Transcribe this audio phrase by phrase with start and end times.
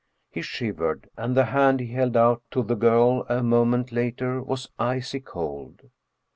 [0.31, 4.67] He shivered, and the hand he held out to the girl a moment later was
[4.79, 5.91] icy cold.